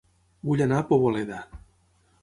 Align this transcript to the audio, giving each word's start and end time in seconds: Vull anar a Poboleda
Vull 0.49 0.63
anar 0.67 0.79
a 0.79 0.87
Poboleda 0.89 1.45